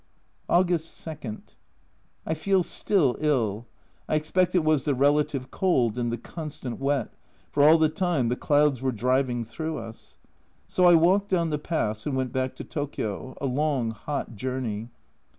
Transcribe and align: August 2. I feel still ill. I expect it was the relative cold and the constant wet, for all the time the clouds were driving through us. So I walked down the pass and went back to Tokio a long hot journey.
August 0.49 1.03
2. 1.05 1.43
I 2.25 2.33
feel 2.33 2.63
still 2.63 3.17
ill. 3.19 3.67
I 4.09 4.15
expect 4.15 4.55
it 4.55 4.63
was 4.63 4.83
the 4.85 4.95
relative 4.95 5.51
cold 5.51 5.95
and 5.99 6.11
the 6.11 6.17
constant 6.17 6.79
wet, 6.79 7.13
for 7.51 7.61
all 7.61 7.77
the 7.77 7.87
time 7.87 8.29
the 8.29 8.35
clouds 8.35 8.81
were 8.81 8.91
driving 8.91 9.45
through 9.45 9.77
us. 9.77 10.17
So 10.67 10.85
I 10.87 10.95
walked 10.95 11.29
down 11.29 11.51
the 11.51 11.59
pass 11.59 12.07
and 12.07 12.15
went 12.17 12.33
back 12.33 12.55
to 12.55 12.63
Tokio 12.63 13.37
a 13.39 13.45
long 13.45 13.91
hot 13.91 14.35
journey. 14.35 14.89